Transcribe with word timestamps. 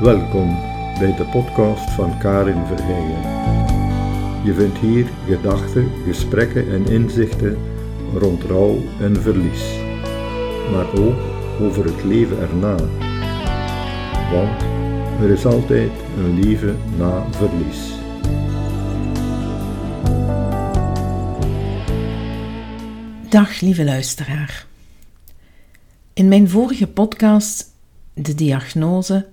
Welkom 0.00 0.58
bij 0.98 1.14
de 1.16 1.28
podcast 1.32 1.90
van 1.90 2.18
Karin 2.18 2.66
Verheijen. 2.66 3.22
Je 4.44 4.54
vindt 4.54 4.78
hier 4.78 5.06
gedachten, 5.26 5.90
gesprekken 6.06 6.70
en 6.70 6.86
inzichten 6.86 7.58
rond 8.18 8.44
rouw 8.44 8.76
en 9.00 9.16
verlies, 9.16 9.78
maar 10.72 10.98
ook 10.98 11.20
over 11.60 11.84
het 11.84 12.04
leven 12.04 12.38
erna. 12.38 12.76
Want 14.32 14.62
er 15.22 15.30
is 15.30 15.46
altijd 15.46 15.92
een 16.16 16.40
leven 16.40 16.78
na 16.98 17.24
verlies. 17.30 18.00
Dag 23.30 23.60
lieve 23.60 23.84
luisteraar. 23.84 24.66
In 26.12 26.28
mijn 26.28 26.48
vorige 26.48 26.86
podcast, 26.86 27.64
De 28.14 28.34
Diagnose, 28.34 29.26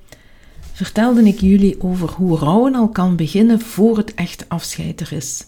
vertelde 0.73 1.23
ik 1.23 1.39
jullie 1.39 1.81
over 1.81 2.09
hoe 2.09 2.37
rouwen 2.37 2.75
al 2.75 2.89
kan 2.89 3.15
beginnen 3.15 3.59
voor 3.59 3.97
het 3.97 4.13
echt 4.13 4.49
afscheid 4.49 5.01
er 5.01 5.13
is. 5.13 5.45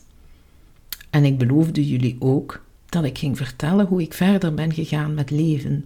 En 1.10 1.26
ik 1.26 1.38
beloofde 1.38 1.88
jullie 1.88 2.16
ook 2.20 2.64
dat 2.86 3.04
ik 3.04 3.18
ging 3.18 3.38
vertellen 3.38 3.86
hoe 3.86 4.02
ik 4.02 4.14
verder 4.14 4.54
ben 4.54 4.74
gegaan 4.74 5.14
met 5.14 5.30
leven. 5.32 5.86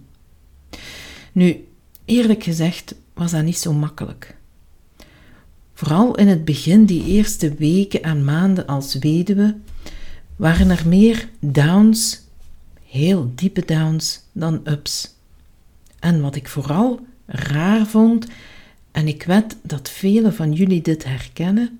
Nu, 1.32 1.66
eerlijk 2.04 2.42
gezegd 2.42 2.94
was 3.14 3.30
dat 3.30 3.44
niet 3.44 3.58
zo 3.58 3.72
makkelijk. 3.72 4.36
Vooral 5.74 6.14
in 6.14 6.28
het 6.28 6.44
begin, 6.44 6.84
die 6.84 7.04
eerste 7.04 7.54
weken 7.54 8.02
en 8.02 8.24
maanden 8.24 8.66
als 8.66 8.94
weduwe, 8.94 9.56
waren 10.36 10.70
er 10.70 10.88
meer 10.88 11.28
downs, 11.40 12.23
heel 12.94 13.32
diepe 13.34 13.64
downs, 13.64 14.20
dan 14.32 14.60
ups. 14.64 15.14
En 15.98 16.20
wat 16.20 16.34
ik 16.34 16.48
vooral 16.48 17.06
raar 17.26 17.86
vond, 17.86 18.26
en 18.90 19.08
ik 19.08 19.22
weet 19.22 19.56
dat 19.62 19.90
velen 19.90 20.34
van 20.34 20.52
jullie 20.52 20.82
dit 20.82 21.04
herkennen, 21.04 21.78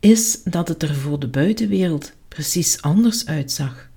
is 0.00 0.42
dat 0.42 0.68
het 0.68 0.82
er 0.82 0.94
voor 0.94 1.18
de 1.18 1.28
buitenwereld 1.28 2.12
precies 2.28 2.82
anders 2.82 3.26
uitzag. 3.26 3.88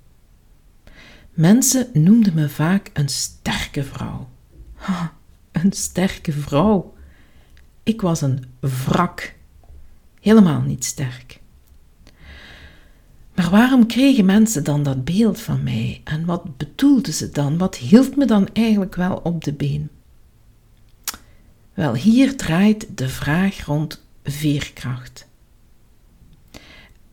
Mensen 1.32 1.88
noemden 1.94 2.34
me 2.34 2.50
vaak 2.50 2.90
een 2.94 3.10
sterke 3.10 3.84
vrouw. 3.84 4.30
Ha, 4.74 5.14
een 5.52 5.74
sterke 5.74 6.32
vrouw. 6.32 6.94
Ik 7.84 8.02
was 8.02 8.22
een 8.22 8.46
wrak. 8.60 9.36
Helemaal 10.22 10.62
niet 10.62 10.86
sterk. 10.86 11.41
Maar 13.36 13.50
waarom 13.50 13.86
kregen 13.86 14.26
mensen 14.26 14.64
dan 14.64 14.84
dat 14.84 15.06
beeld 15.06 15.40
van 15.40 15.64
mij? 15.64 16.02
En 16.04 16.26
wat 16.26 16.58
bedoelden 16.58 17.14
ze 17.14 17.30
dan? 17.30 17.58
Wat 17.58 17.76
hield 17.76 18.16
me 18.16 18.26
dan 18.26 18.48
eigenlijk 18.54 18.96
wel 18.96 19.16
op 19.24 19.44
de 19.44 19.54
been? 19.54 19.90
Wel, 21.74 21.96
hier 21.96 22.38
draait 22.38 22.98
de 22.98 23.10
vraag 23.10 23.66
rond 23.66 24.06
veerkracht. 24.24 25.28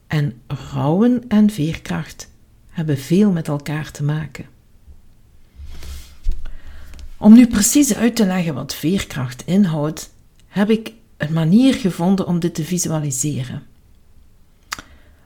En 0.06 0.41
rouwen 0.46 1.24
en 1.28 1.50
veerkracht 1.50 2.30
hebben 2.69 2.98
veel 2.98 3.30
met 3.30 3.48
elkaar 3.48 3.91
te 3.91 4.02
maken. 4.02 4.46
Om 7.16 7.33
nu 7.33 7.46
precies 7.46 7.94
uit 7.94 8.16
te 8.16 8.27
leggen 8.27 8.55
wat 8.55 8.74
veerkracht 8.74 9.42
inhoudt, 9.46 10.11
heb 10.46 10.70
ik 10.70 10.92
een 11.16 11.33
manier 11.33 11.74
gevonden 11.74 12.27
om 12.27 12.39
dit 12.41 12.55
te 12.55 12.64
visualiseren. 12.64 13.62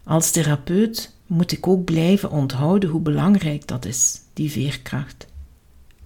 Als 0.05 0.31
therapeut 0.31 1.15
moet 1.27 1.53
ik 1.53 1.67
ook 1.67 1.85
blijven 1.85 2.31
onthouden 2.31 2.91
hoe 2.91 3.01
belangrijk 3.01 3.67
dat 3.67 3.85
is, 3.85 4.21
die 4.33 4.51
veerkracht, 4.51 5.27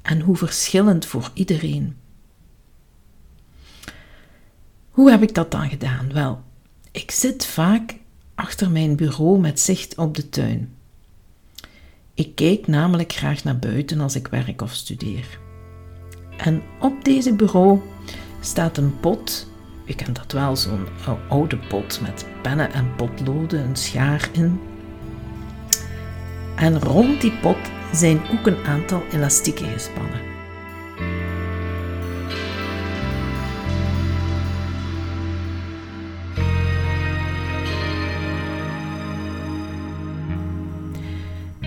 en 0.02 0.20
hoe 0.20 0.36
verschillend 0.36 1.06
voor 1.06 1.30
iedereen. 1.34 1.96
Hoe 4.90 5.10
heb 5.10 5.22
ik 5.22 5.34
dat 5.34 5.50
dan 5.50 5.68
gedaan? 5.68 6.12
Wel, 6.12 6.40
ik 6.90 7.10
zit 7.10 7.46
vaak 7.46 7.94
achter 8.34 8.70
mijn 8.70 8.96
bureau 8.96 9.40
met 9.40 9.60
zicht 9.60 9.98
op 9.98 10.14
de 10.14 10.28
tuin. 10.28 10.74
Ik 12.14 12.34
kijk 12.34 12.66
namelijk 12.66 13.12
graag 13.12 13.44
naar 13.44 13.58
buiten 13.58 14.00
als 14.00 14.14
ik 14.14 14.26
werk 14.26 14.62
of 14.62 14.72
studeer. 14.72 15.38
En 16.36 16.62
op 16.80 17.04
deze 17.04 17.34
bureau 17.34 17.80
staat 18.40 18.76
een 18.76 19.00
pot. 19.00 19.46
Je 19.86 19.94
kent 19.94 20.16
dat 20.16 20.32
wel, 20.32 20.56
zo'n 20.56 20.86
oude 21.28 21.56
pot 21.56 22.00
met 22.00 22.26
pennen 22.42 22.72
en 22.72 22.94
potloden, 22.96 23.64
een 23.64 23.76
schaar 23.76 24.28
in. 24.32 24.60
En 26.56 26.80
rond 26.80 27.20
die 27.20 27.32
pot 27.32 27.56
zijn 27.92 28.20
ook 28.32 28.46
een 28.46 28.64
aantal 28.64 29.02
elastieken 29.12 29.66
gespannen. 29.66 30.20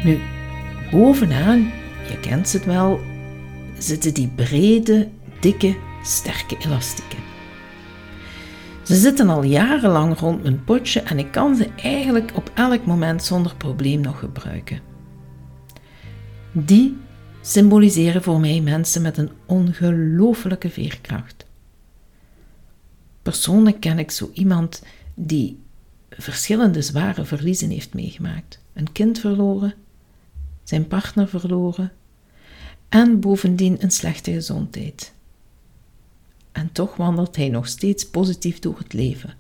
Nu, 0.04 0.20
bovenaan, 0.92 1.72
je 2.10 2.20
kent 2.22 2.54
het 2.54 2.66
wel, 2.66 3.00
zitten 3.78 4.14
die 4.14 4.32
brede, 4.36 5.10
dikke, 5.40 5.76
sterke 6.04 6.58
elastieken. 6.58 7.29
Ze 8.90 8.96
zitten 8.96 9.30
al 9.30 9.44
jarenlang 9.44 10.20
rond 10.20 10.44
mijn 10.44 10.64
potje 10.64 11.00
en 11.00 11.20
ik 11.20 11.32
kan 11.32 11.56
ze 11.56 11.70
eigenlijk 11.76 12.32
op 12.36 12.52
elk 12.54 12.86
moment 12.86 13.24
zonder 13.24 13.56
probleem 13.56 14.02
nog 14.02 14.20
gebruiken. 14.20 14.80
Die 16.52 16.98
symboliseren 17.42 18.24
voor 18.24 18.40
mij 18.40 18.62
mensen 18.62 19.02
met 19.02 19.18
een 19.18 19.30
ongelooflijke 19.46 20.70
veerkracht. 20.70 21.46
Persoonlijk 23.22 23.80
ken 23.80 24.00
ik 24.00 24.12
zo 24.12 24.30
iemand 24.34 24.84
die 25.14 25.60
verschillende 26.10 26.82
zware 26.82 27.26
verliezen 27.26 27.70
heeft 27.70 27.94
meegemaakt. 27.94 28.62
Een 28.74 28.92
kind 28.92 29.20
verloren, 29.20 29.74
zijn 30.64 30.88
partner 30.88 31.28
verloren 31.28 31.92
en 32.90 33.20
bovendien 33.20 33.78
een 33.80 33.92
slechte 33.92 34.32
gezondheid. 34.32 35.14
En 36.60 36.72
toch 36.72 36.96
wandelt 36.96 37.36
hij 37.36 37.50
nog 37.50 37.68
steeds 37.68 38.10
positief 38.10 38.60
door 38.60 38.78
het 38.78 38.94
leven. 38.94 39.34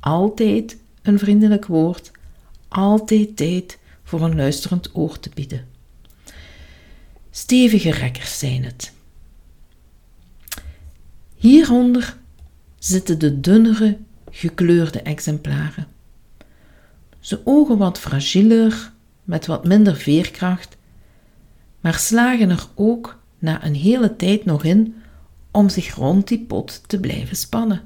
Altijd 0.00 0.76
een 1.02 1.18
vriendelijk 1.18 1.66
woord, 1.66 2.10
altijd 2.68 3.36
tijd 3.36 3.78
voor 4.02 4.22
een 4.22 4.36
luisterend 4.36 4.90
oor 4.92 5.18
te 5.18 5.30
bieden. 5.34 5.66
Stevige 7.30 7.90
rekkers 7.90 8.38
zijn 8.38 8.64
het. 8.64 8.92
Hieronder 11.34 12.16
zitten 12.78 13.18
de 13.18 13.40
dunnere, 13.40 13.98
gekleurde 14.30 15.02
exemplaren. 15.02 15.86
Ze 17.20 17.40
ogen 17.44 17.78
wat 17.78 17.98
fragieler, 17.98 18.92
met 19.24 19.46
wat 19.46 19.64
minder 19.64 19.96
veerkracht, 19.96 20.76
maar 21.80 21.94
slagen 21.94 22.50
er 22.50 22.66
ook 22.74 23.18
na 23.38 23.64
een 23.64 23.74
hele 23.74 24.16
tijd 24.16 24.44
nog 24.44 24.64
in 24.64 24.94
om 25.54 25.68
zich 25.68 25.94
rond 25.94 26.28
die 26.28 26.44
pot 26.44 26.82
te 26.86 27.00
blijven 27.00 27.36
spannen. 27.36 27.82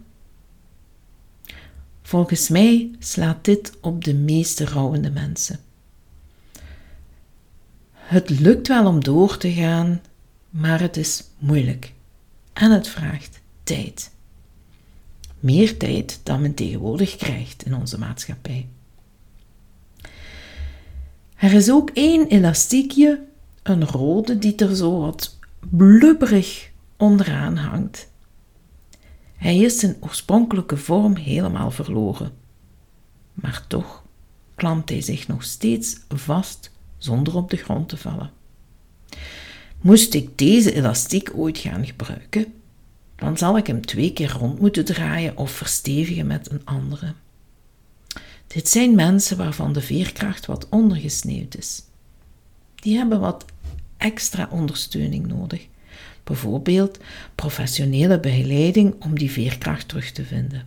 Volgens 2.03 2.49
mij 2.49 2.91
slaat 2.99 3.45
dit 3.45 3.73
op 3.81 4.05
de 4.05 4.15
meeste 4.15 4.65
rouwende 4.65 5.11
mensen. 5.11 5.61
Het 7.93 8.31
lukt 8.31 8.69
wel 8.69 8.87
om 8.87 9.05
door 9.05 9.37
te 9.37 9.53
gaan, 9.53 10.01
maar 10.51 10.81
het 10.81 10.97
is 10.97 11.25
moeilijk 11.39 11.93
en 12.53 12.71
het 12.71 12.89
vraagt 12.89 13.41
tijd. 13.63 14.11
Meer 15.41 15.77
tijd 15.77 16.21
dan 16.23 16.41
men 16.41 16.55
tegenwoordig 16.55 17.17
krijgt 17.17 17.63
in 17.63 17.75
onze 17.75 17.99
maatschappij. 17.99 18.69
Er 21.37 21.53
is 21.53 21.71
ook 21.71 21.91
één 21.91 22.29
elastiekje, 22.29 23.25
een 23.63 23.87
rode, 23.87 24.39
die 24.39 24.57
er 24.57 24.77
zo 24.77 25.01
wat 25.01 25.39
blubberig 25.71 26.68
onderaan 26.99 27.57
hangt. 27.57 28.09
Hij 29.37 29.59
is 29.59 29.79
zijn 29.79 29.97
oorspronkelijke 30.01 30.77
vorm 30.77 31.17
helemaal 31.17 31.71
verloren. 31.71 32.33
Maar 33.35 33.65
toch 33.67 34.03
klampt 34.55 34.89
hij 34.89 35.01
zich 35.01 35.29
nog 35.29 35.43
steeds 35.43 36.01
vast 36.09 36.71
zonder 36.99 37.37
op 37.37 37.51
de 37.51 37.57
grond 37.57 37.89
te 37.89 37.97
vallen. 37.97 38.31
Moest 39.81 40.15
ik 40.15 40.39
deze 40.39 40.75
elastiek 40.75 41.31
ooit 41.35 41.59
gaan 41.59 41.87
gebruiken, 41.87 42.53
dan 43.17 43.39
zal 43.39 43.57
ik 43.57 43.67
hem 43.67 43.87
twee 43.87 44.13
keer 44.13 44.33
rond 44.33 44.61
moeten 44.61 44.85
draaien 44.85 45.37
of 45.37 45.51
verstevigen 45.51 46.27
met 46.27 46.51
een 46.51 46.65
andere. 46.65 47.15
Dit 48.47 48.69
zijn 48.69 48.95
mensen 48.95 49.37
waarvan 49.37 49.73
de 49.73 49.81
veerkracht 49.81 50.47
wat 50.47 50.69
ondergesneeuwd 50.69 51.57
is. 51.57 51.83
Die 52.75 52.97
hebben 52.97 53.21
wat 53.21 53.45
extra 53.97 54.49
ondersteuning 54.51 55.27
nodig. 55.27 55.67
Bijvoorbeeld 56.29 56.99
professionele 57.35 58.21
begeleiding 58.21 58.95
om 59.05 59.19
die 59.19 59.31
veerkracht 59.31 59.89
terug 59.89 60.13
te 60.13 60.25
vinden. 60.25 60.67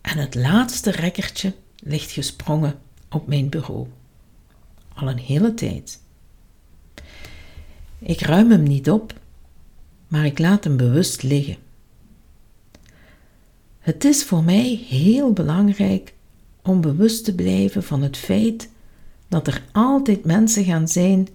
En 0.00 0.18
het 0.18 0.34
laatste 0.34 0.90
rekkertje 0.90 1.54
ligt 1.76 2.10
gesprongen 2.10 2.78
op 3.10 3.26
mijn 3.26 3.48
bureau. 3.48 3.86
al 4.94 5.08
een 5.08 5.18
hele 5.18 5.54
tijd. 5.54 6.00
Ik 7.98 8.20
ruim 8.20 8.50
hem 8.50 8.62
niet 8.62 8.90
op, 8.90 9.20
maar 10.08 10.24
ik 10.24 10.38
laat 10.38 10.64
hem 10.64 10.76
bewust 10.76 11.22
liggen. 11.22 11.56
Het 13.78 14.04
is 14.04 14.24
voor 14.24 14.44
mij 14.44 14.84
heel 14.88 15.32
belangrijk 15.32 16.14
om 16.62 16.80
bewust 16.80 17.24
te 17.24 17.34
blijven 17.34 17.82
van 17.82 18.02
het 18.02 18.16
feit 18.16 18.68
dat 19.28 19.46
er 19.46 19.62
altijd 19.72 20.24
mensen 20.24 20.64
gaan 20.64 20.88
zijn 20.88 21.28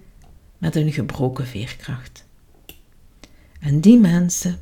met 0.60 0.76
een 0.76 0.92
gebroken 0.92 1.46
veerkracht. 1.46 2.24
En 3.60 3.80
die 3.80 3.98
mensen, 3.98 4.58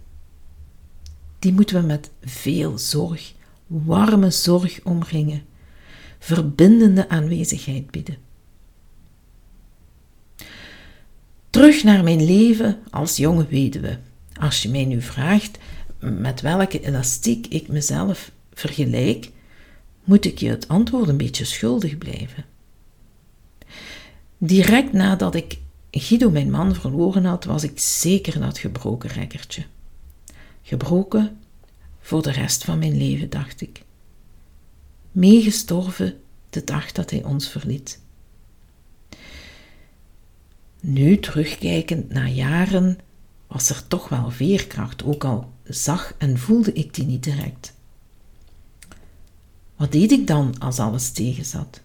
die 1.38 1.52
moeten 1.52 1.80
we 1.80 1.86
met 1.86 2.10
veel 2.24 2.78
zorg, 2.78 3.32
warme 3.66 4.30
zorg 4.30 4.80
omringen, 4.84 5.42
verbindende 6.18 7.08
aanwezigheid 7.08 7.90
bieden. 7.90 8.16
Terug 11.50 11.82
naar 11.82 12.04
mijn 12.04 12.24
leven 12.24 12.78
als 12.90 13.16
jonge 13.16 13.46
weduwe. 13.46 13.98
Als 14.40 14.62
je 14.62 14.68
mij 14.68 14.84
nu 14.84 15.02
vraagt 15.02 15.58
met 15.98 16.40
welke 16.40 16.80
elastiek 16.80 17.46
ik 17.46 17.68
mezelf 17.68 18.30
vergelijk, 18.52 19.30
moet 20.04 20.24
ik 20.24 20.38
je 20.38 20.48
het 20.48 20.68
antwoord 20.68 21.08
een 21.08 21.16
beetje 21.16 21.44
schuldig 21.44 21.98
blijven. 21.98 22.44
Direct 24.38 24.92
nadat 24.92 25.34
ik 25.34 25.58
Guido, 26.00 26.30
mijn 26.30 26.50
man, 26.50 26.74
verloren 26.74 27.24
had, 27.24 27.44
was 27.44 27.62
ik 27.62 27.78
zeker 27.78 28.40
dat 28.40 28.58
gebroken 28.58 29.10
rekkertje. 29.10 29.64
Gebroken 30.62 31.38
voor 32.00 32.22
de 32.22 32.30
rest 32.30 32.64
van 32.64 32.78
mijn 32.78 32.96
leven, 32.96 33.30
dacht 33.30 33.60
ik. 33.60 33.82
Meegestorven 35.12 36.20
de 36.50 36.64
dag 36.64 36.92
dat 36.92 37.10
hij 37.10 37.24
ons 37.24 37.48
verliet. 37.48 38.00
Nu, 40.80 41.18
terugkijkend 41.18 42.08
na 42.08 42.26
jaren, 42.26 42.98
was 43.46 43.70
er 43.70 43.86
toch 43.86 44.08
wel 44.08 44.30
veerkracht, 44.30 45.04
ook 45.04 45.24
al 45.24 45.52
zag 45.64 46.14
en 46.18 46.38
voelde 46.38 46.72
ik 46.72 46.94
die 46.94 47.06
niet 47.06 47.24
direct. 47.24 47.74
Wat 49.76 49.92
deed 49.92 50.12
ik 50.12 50.26
dan 50.26 50.58
als 50.58 50.78
alles 50.78 51.10
tegenzat? 51.10 51.80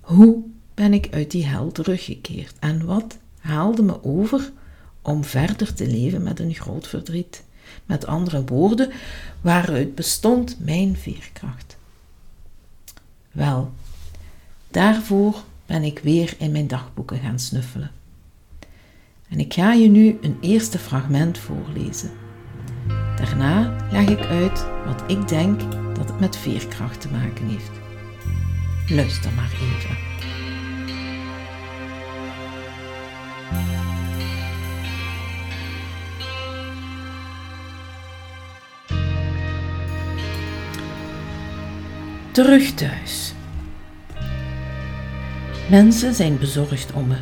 Hoe 0.00 0.44
ben 0.78 0.92
ik 0.92 1.08
uit 1.10 1.30
die 1.30 1.46
hel 1.46 1.72
teruggekeerd 1.72 2.54
en 2.58 2.84
wat 2.84 3.18
haalde 3.38 3.82
me 3.82 4.04
over 4.04 4.52
om 5.02 5.24
verder 5.24 5.74
te 5.74 5.86
leven 5.86 6.22
met 6.22 6.40
een 6.40 6.54
groot 6.54 6.88
verdriet? 6.88 7.44
Met 7.86 8.06
andere 8.06 8.44
woorden, 8.44 8.90
waaruit 9.40 9.94
bestond 9.94 10.56
mijn 10.60 10.96
veerkracht? 10.96 11.76
Wel, 13.32 13.72
daarvoor 14.70 15.42
ben 15.66 15.82
ik 15.82 15.98
weer 15.98 16.34
in 16.38 16.52
mijn 16.52 16.66
dagboeken 16.66 17.18
gaan 17.18 17.38
snuffelen. 17.38 17.90
En 19.28 19.40
ik 19.40 19.54
ga 19.54 19.72
je 19.72 19.88
nu 19.88 20.18
een 20.20 20.38
eerste 20.40 20.78
fragment 20.78 21.38
voorlezen. 21.38 22.10
Daarna 23.16 23.76
leg 23.90 24.08
ik 24.08 24.20
uit 24.20 24.66
wat 24.84 25.02
ik 25.06 25.28
denk 25.28 25.60
dat 25.94 26.08
het 26.08 26.20
met 26.20 26.36
veerkracht 26.36 27.00
te 27.00 27.08
maken 27.08 27.48
heeft. 27.48 27.70
Luister 28.88 29.32
maar 29.32 29.52
even. 29.52 30.37
Terug 42.38 42.74
thuis. 42.74 43.32
Mensen 45.70 46.14
zijn 46.14 46.38
bezorgd 46.38 46.92
om 46.92 47.06
me. 47.06 47.16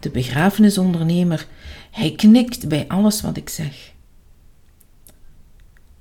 De 0.00 0.10
begrafenisondernemer, 0.10 1.46
hij 1.90 2.12
knikt 2.12 2.68
bij 2.68 2.88
alles 2.88 3.20
wat 3.20 3.36
ik 3.36 3.48
zeg. 3.48 3.92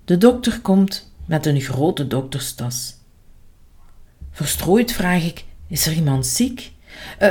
De 0.05 0.17
dokter 0.17 0.61
komt 0.61 1.11
met 1.25 1.45
een 1.45 1.61
grote 1.61 2.07
dokterstas. 2.07 2.95
Verstrooid 4.31 4.91
vraag 4.91 5.23
ik: 5.23 5.45
Is 5.67 5.85
er 5.85 5.93
iemand 5.93 6.25
ziek? 6.25 6.71
Uh, 7.21 7.29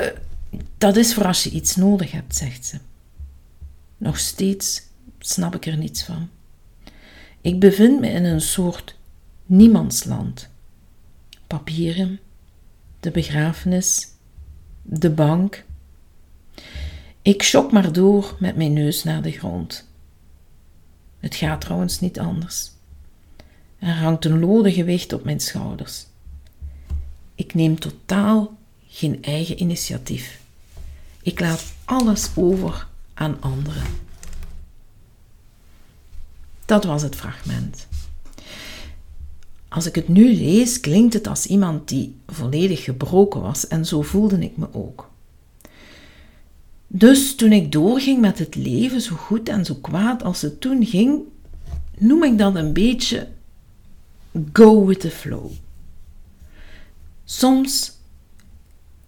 dat 0.78 0.96
is 0.96 1.14
voor 1.14 1.26
als 1.26 1.44
je 1.44 1.50
iets 1.50 1.76
nodig 1.76 2.10
hebt, 2.10 2.36
zegt 2.36 2.66
ze. 2.66 2.78
Nog 3.96 4.18
steeds 4.18 4.82
snap 5.18 5.54
ik 5.54 5.66
er 5.66 5.76
niets 5.76 6.02
van. 6.02 6.28
Ik 7.40 7.60
bevind 7.60 8.00
me 8.00 8.08
in 8.08 8.24
een 8.24 8.40
soort 8.40 8.95
niemandsland. 9.46 10.48
Papieren, 11.46 12.20
de 13.00 13.10
begrafenis, 13.10 14.08
de 14.82 15.10
bank. 15.10 15.64
Ik 17.22 17.42
schok 17.42 17.72
maar 17.72 17.92
door 17.92 18.36
met 18.38 18.56
mijn 18.56 18.72
neus 18.72 19.04
naar 19.04 19.22
de 19.22 19.32
grond. 19.32 19.88
Het 21.20 21.34
gaat 21.34 21.60
trouwens 21.60 22.00
niet 22.00 22.18
anders. 22.18 22.70
Er 23.78 23.94
hangt 23.94 24.24
een 24.24 24.40
lode 24.40 24.72
gewicht 24.72 25.12
op 25.12 25.24
mijn 25.24 25.40
schouders. 25.40 26.06
Ik 27.34 27.54
neem 27.54 27.78
totaal 27.78 28.56
geen 28.88 29.22
eigen 29.22 29.60
initiatief. 29.60 30.40
Ik 31.22 31.40
laat 31.40 31.64
alles 31.84 32.30
over 32.34 32.86
aan 33.14 33.40
anderen. 33.40 33.84
Dat 36.64 36.84
was 36.84 37.02
het 37.02 37.16
fragment. 37.16 37.86
Als 39.76 39.86
ik 39.86 39.94
het 39.94 40.08
nu 40.08 40.34
lees, 40.34 40.80
klinkt 40.80 41.14
het 41.14 41.26
als 41.26 41.46
iemand 41.46 41.88
die 41.88 42.16
volledig 42.26 42.84
gebroken 42.84 43.40
was 43.40 43.66
en 43.66 43.86
zo 43.86 44.02
voelde 44.02 44.38
ik 44.38 44.56
me 44.56 44.66
ook. 44.72 45.10
Dus 46.86 47.34
toen 47.34 47.52
ik 47.52 47.72
doorging 47.72 48.20
met 48.20 48.38
het 48.38 48.54
leven, 48.54 49.00
zo 49.00 49.14
goed 49.14 49.48
en 49.48 49.64
zo 49.64 49.74
kwaad 49.74 50.22
als 50.22 50.42
het 50.42 50.60
toen 50.60 50.84
ging, 50.84 51.20
noem 51.98 52.24
ik 52.24 52.38
dat 52.38 52.54
een 52.54 52.72
beetje 52.72 53.28
go 54.52 54.86
with 54.86 55.00
the 55.00 55.10
flow. 55.10 55.50
Soms 57.24 57.92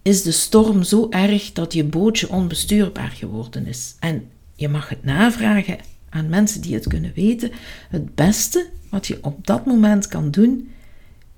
is 0.01 0.23
de 0.23 0.31
storm 0.31 0.83
zo 0.83 1.07
erg 1.09 1.53
dat 1.53 1.73
je 1.73 1.83
bootje 1.83 2.29
onbestuurbaar 2.29 3.11
geworden 3.11 3.65
is. 3.65 3.95
En 3.99 4.29
je 4.55 4.69
mag 4.69 4.89
het 4.89 5.03
navragen 5.03 5.77
aan 6.09 6.29
mensen 6.29 6.61
die 6.61 6.73
het 6.73 6.87
kunnen 6.87 7.11
weten. 7.15 7.51
Het 7.89 8.15
beste 8.15 8.69
wat 8.89 9.07
je 9.07 9.17
op 9.21 9.47
dat 9.47 9.65
moment 9.65 10.07
kan 10.07 10.31
doen, 10.31 10.71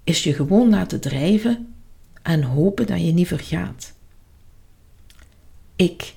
is 0.04 0.24
je 0.24 0.34
gewoon 0.34 0.70
laten 0.70 1.00
drijven 1.00 1.74
en 2.22 2.44
hopen 2.44 2.88
dat 2.88 3.06
je 3.06 3.12
niet 3.12 3.28
vergaat. 3.28 3.94
Ik, 5.76 6.14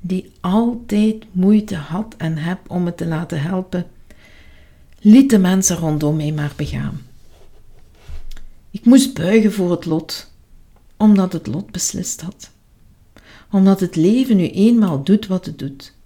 die 0.00 0.32
altijd 0.40 1.24
moeite 1.32 1.76
had 1.76 2.14
en 2.16 2.36
heb 2.36 2.70
om 2.70 2.82
me 2.82 2.94
te 2.94 3.06
laten 3.06 3.42
helpen, 3.42 3.86
liet 5.00 5.30
de 5.30 5.38
mensen 5.38 5.76
rondom 5.76 6.16
mij 6.16 6.32
maar 6.32 6.52
begaan. 6.56 7.00
Ik 8.70 8.84
moest 8.84 9.14
buigen 9.14 9.52
voor 9.52 9.70
het 9.70 9.84
lot, 9.84 10.32
omdat 10.96 11.32
het 11.32 11.46
lot 11.46 11.70
beslist 11.70 12.20
had. 12.20 12.50
Omdat 13.50 13.80
het 13.80 13.96
leven 13.96 14.36
nu 14.36 14.50
eenmaal 14.50 15.02
doet 15.04 15.26
wat 15.26 15.46
het 15.46 15.58
doet. 15.58 15.96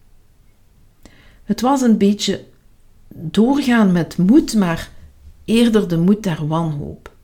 Het 1.43 1.61
was 1.61 1.81
een 1.81 1.99
beetje 1.99 2.45
doorgaan 3.15 3.93
met 3.93 4.17
moed, 4.17 4.55
maar 4.55 4.91
eerder 5.45 5.89
de 5.89 5.99
moed 5.99 6.23
der 6.23 6.47
wanhoop. 6.47 7.15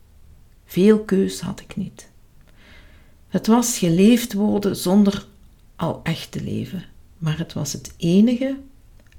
Veel 0.64 0.98
keus 0.98 1.40
had 1.40 1.60
ik 1.60 1.76
niet. 1.76 2.10
Het 3.28 3.46
was 3.46 3.78
geleefd 3.78 4.32
worden 4.32 4.76
zonder 4.76 5.26
al 5.76 6.00
echt 6.02 6.32
te 6.32 6.42
leven, 6.42 6.84
maar 7.18 7.38
het 7.38 7.52
was 7.52 7.72
het 7.72 7.94
enige 7.96 8.56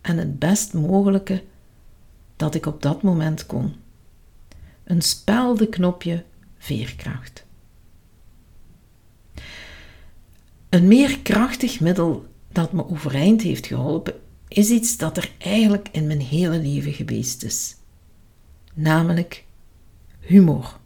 en 0.02 0.18
het 0.18 0.40
best 0.40 0.74
mogelijke 0.74 1.44
dat 2.36 2.56
ik 2.56 2.66
op 2.66 2.82
dat 2.82 3.02
moment 3.02 3.46
kon. 3.46 3.74
Een 4.84 5.02
speldenknopje 5.02 6.24
veerkracht. 6.58 7.46
Een 10.70 10.88
meer 10.88 11.20
krachtig 11.20 11.80
middel 11.80 12.26
dat 12.52 12.72
me 12.72 12.90
overeind 12.90 13.42
heeft 13.42 13.68
geholpen 13.68 14.14
is 14.50 14.70
iets 14.70 14.98
dat 14.98 15.18
er 15.18 15.32
eigenlijk 15.38 15.90
in 15.92 16.08
mijn 16.08 16.22
hele 16.22 16.60
leven 16.60 16.94
geweest 16.94 17.44
is. 17.44 17.76
Namelijk 18.74 19.46
humor. 20.20 20.78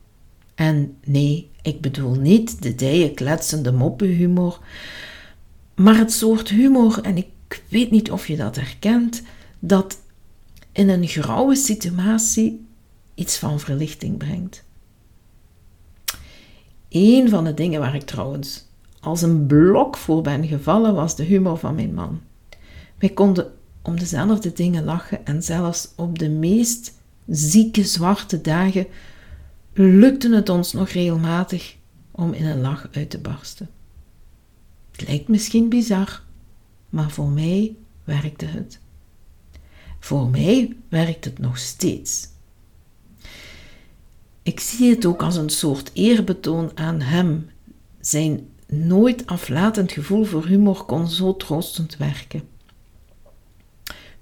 En 0.55 0.97
nee, 1.03 1.49
ik 1.61 1.81
bedoel 1.81 2.15
niet 2.15 2.61
de 2.61 2.75
dijen 2.75 3.13
kletsende 3.13 3.71
moppenhumor, 3.71 4.59
maar 5.75 5.97
het 5.97 6.11
soort 6.11 6.49
humor, 6.49 7.01
en 7.01 7.17
ik 7.17 7.63
weet 7.69 7.91
niet 7.91 8.11
of 8.11 8.27
je 8.27 8.35
dat 8.35 8.55
herkent, 8.55 9.21
dat 9.59 10.01
in 10.71 10.89
een 10.89 11.07
grauwe 11.07 11.55
situatie 11.55 12.65
iets 13.15 13.37
van 13.37 13.59
verlichting 13.59 14.17
brengt. 14.17 14.63
Een 16.89 17.29
van 17.29 17.43
de 17.43 17.53
dingen 17.53 17.79
waar 17.79 17.95
ik 17.95 18.03
trouwens 18.03 18.65
als 18.99 19.21
een 19.21 19.45
blok 19.45 19.97
voor 19.97 20.21
ben 20.21 20.47
gevallen 20.47 20.93
was 20.93 21.15
de 21.15 21.23
humor 21.23 21.57
van 21.57 21.75
mijn 21.75 21.93
man. 21.93 22.21
Wij 23.03 23.11
konden 23.11 23.53
om 23.81 23.99
dezelfde 23.99 24.53
dingen 24.53 24.83
lachen 24.83 25.25
en 25.25 25.43
zelfs 25.43 25.91
op 25.95 26.19
de 26.19 26.29
meest 26.29 26.93
zieke 27.27 27.83
zwarte 27.83 28.41
dagen 28.41 28.87
lukte 29.73 30.35
het 30.35 30.49
ons 30.49 30.73
nog 30.73 30.89
regelmatig 30.89 31.75
om 32.11 32.33
in 32.33 32.45
een 32.45 32.61
lach 32.61 32.87
uit 32.91 33.09
te 33.09 33.17
barsten. 33.17 33.69
Het 34.91 35.07
lijkt 35.07 35.27
misschien 35.27 35.69
bizar, 35.69 36.23
maar 36.89 37.11
voor 37.11 37.29
mij 37.29 37.75
werkte 38.03 38.45
het. 38.45 38.79
Voor 39.99 40.29
mij 40.29 40.75
werkt 40.89 41.25
het 41.25 41.39
nog 41.39 41.57
steeds. 41.57 42.27
Ik 44.43 44.59
zie 44.59 44.89
het 44.89 45.05
ook 45.05 45.23
als 45.23 45.35
een 45.35 45.49
soort 45.49 45.91
eerbetoon 45.93 46.71
aan 46.75 47.01
hem. 47.01 47.49
Zijn 47.99 48.49
nooit 48.67 49.25
aflatend 49.25 49.91
gevoel 49.91 50.23
voor 50.23 50.45
humor 50.45 50.83
kon 50.83 51.07
zo 51.07 51.37
troostend 51.37 51.97
werken. 51.97 52.52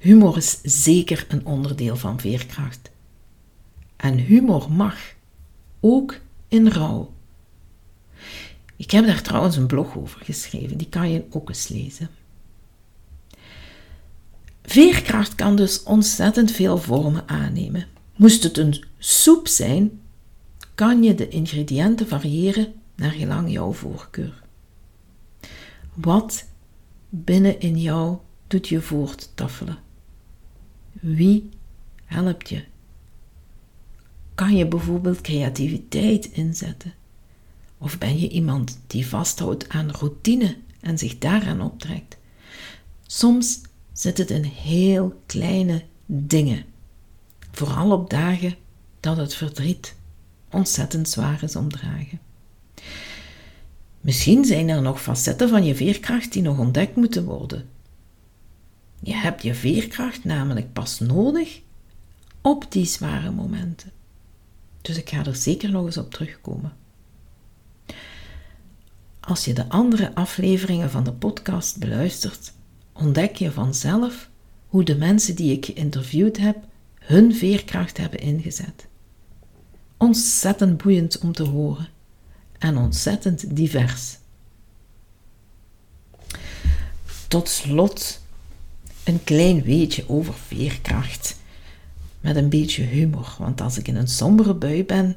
Humor 0.01 0.37
is 0.37 0.59
zeker 0.61 1.25
een 1.27 1.45
onderdeel 1.45 1.95
van 1.95 2.19
veerkracht. 2.19 2.89
En 3.95 4.17
humor 4.17 4.71
mag, 4.71 5.13
ook 5.79 6.19
in 6.47 6.67
rouw. 6.67 7.13
Ik 8.75 8.91
heb 8.91 9.05
daar 9.05 9.21
trouwens 9.21 9.55
een 9.55 9.67
blog 9.67 9.97
over 9.97 10.19
geschreven, 10.23 10.77
die 10.77 10.89
kan 10.89 11.11
je 11.11 11.23
ook 11.29 11.49
eens 11.49 11.67
lezen. 11.67 12.09
Veerkracht 14.63 15.35
kan 15.35 15.55
dus 15.55 15.83
ontzettend 15.83 16.51
veel 16.51 16.77
vormen 16.77 17.27
aannemen. 17.27 17.87
Moest 18.15 18.43
het 18.43 18.57
een 18.57 18.83
soep 18.97 19.47
zijn, 19.47 20.01
kan 20.75 21.03
je 21.03 21.15
de 21.15 21.29
ingrediënten 21.29 22.07
variëren 22.07 22.73
naar 22.95 23.11
gelang 23.11 23.51
jouw 23.51 23.73
voorkeur. 23.73 24.43
Wat 25.93 26.45
binnen 27.09 27.59
in 27.59 27.79
jou 27.79 28.17
doet 28.47 28.67
je 28.67 28.81
voorttaffelen? 28.81 29.89
Wie 31.01 31.49
helpt 32.05 32.49
je? 32.49 32.63
Kan 34.35 34.55
je 34.55 34.67
bijvoorbeeld 34.67 35.21
creativiteit 35.21 36.25
inzetten? 36.31 36.93
Of 37.77 37.97
ben 37.97 38.19
je 38.19 38.29
iemand 38.29 38.79
die 38.87 39.07
vasthoudt 39.07 39.69
aan 39.69 39.91
routine 39.91 40.57
en 40.79 40.97
zich 40.97 41.17
daaraan 41.17 41.61
optrekt? 41.61 42.17
Soms 43.05 43.61
zit 43.91 44.17
het 44.17 44.29
in 44.29 44.43
heel 44.43 45.21
kleine 45.25 45.83
dingen. 46.05 46.63
Vooral 47.51 47.91
op 47.91 48.09
dagen 48.09 48.55
dat 48.99 49.17
het 49.17 49.33
verdriet 49.33 49.95
ontzettend 50.49 51.09
zwaar 51.09 51.43
is 51.43 51.55
omdragen. 51.55 52.19
Misschien 54.01 54.45
zijn 54.45 54.69
er 54.69 54.81
nog 54.81 55.01
facetten 55.01 55.49
van 55.49 55.63
je 55.63 55.75
veerkracht 55.75 56.33
die 56.33 56.41
nog 56.41 56.57
ontdekt 56.57 56.95
moeten 56.95 57.25
worden. 57.25 57.69
Je 59.03 59.13
hebt 59.13 59.43
je 59.43 59.55
veerkracht 59.55 60.23
namelijk 60.23 60.73
pas 60.73 60.99
nodig 60.99 61.61
op 62.41 62.71
die 62.71 62.85
zware 62.85 63.31
momenten. 63.31 63.91
Dus 64.81 64.97
ik 64.97 65.09
ga 65.09 65.25
er 65.25 65.35
zeker 65.35 65.71
nog 65.71 65.85
eens 65.85 65.97
op 65.97 66.11
terugkomen. 66.11 66.73
Als 69.19 69.45
je 69.45 69.53
de 69.53 69.69
andere 69.69 70.15
afleveringen 70.15 70.91
van 70.91 71.03
de 71.03 71.13
podcast 71.13 71.79
beluistert, 71.79 72.53
ontdek 72.93 73.35
je 73.35 73.51
vanzelf 73.51 74.29
hoe 74.67 74.83
de 74.83 74.95
mensen 74.95 75.35
die 75.35 75.51
ik 75.51 75.65
geïnterviewd 75.65 76.37
heb 76.37 76.57
hun 76.99 77.35
veerkracht 77.35 77.97
hebben 77.97 78.19
ingezet. 78.19 78.87
Ontzettend 79.97 80.77
boeiend 80.77 81.19
om 81.19 81.31
te 81.31 81.43
horen 81.43 81.87
en 82.57 82.77
ontzettend 82.77 83.55
divers. 83.55 84.17
Tot 87.27 87.49
slot 87.49 88.20
een 89.03 89.23
klein 89.23 89.63
weetje 89.63 90.09
over 90.09 90.33
veerkracht. 90.33 91.39
Met 92.21 92.35
een 92.35 92.49
beetje 92.49 92.83
humor, 92.83 93.35
want 93.39 93.61
als 93.61 93.77
ik 93.77 93.87
in 93.87 93.95
een 93.95 94.07
sombere 94.07 94.53
bui 94.53 94.85
ben, 94.85 95.15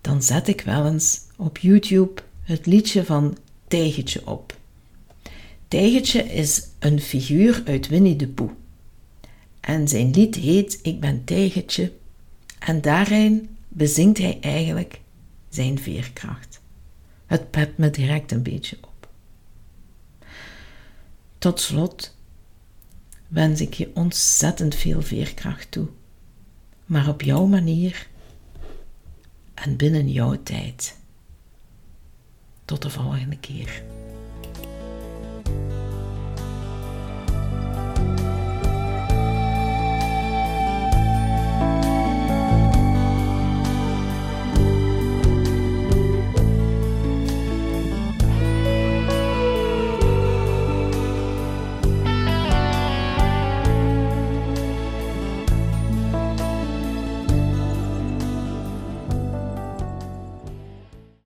dan 0.00 0.22
zet 0.22 0.48
ik 0.48 0.60
wel 0.60 0.86
eens 0.86 1.20
op 1.36 1.58
YouTube 1.58 2.22
het 2.42 2.66
liedje 2.66 3.04
van 3.04 3.36
Tijgertje 3.68 4.26
op. 4.26 4.56
Tijgertje 5.68 6.22
is 6.22 6.66
een 6.78 7.00
figuur 7.00 7.62
uit 7.64 7.88
Winnie 7.88 8.16
de 8.16 8.28
Pooh. 8.28 8.50
En 9.60 9.88
zijn 9.88 10.10
lied 10.10 10.34
heet 10.34 10.78
Ik 10.82 11.00
ben 11.00 11.24
Tijgertje 11.24 11.92
en 12.58 12.80
daarin 12.80 13.56
bezingt 13.68 14.18
hij 14.18 14.38
eigenlijk 14.40 15.00
zijn 15.48 15.78
veerkracht. 15.78 16.60
Het 17.26 17.50
pept 17.50 17.78
me 17.78 17.90
direct 17.90 18.32
een 18.32 18.42
beetje 18.42 18.76
op. 18.80 19.08
Tot 21.38 21.60
slot 21.60 22.14
wens 23.32 23.60
ik 23.60 23.74
je 23.74 23.90
ontzettend 23.94 24.74
veel 24.74 25.02
veerkracht 25.02 25.70
toe, 25.70 25.88
maar 26.86 27.08
op 27.08 27.22
jouw 27.22 27.46
manier 27.46 28.08
en 29.54 29.76
binnen 29.76 30.10
jouw 30.10 30.42
tijd. 30.42 30.96
Tot 32.64 32.82
de 32.82 32.90
volgende 32.90 33.38
keer. 33.38 33.82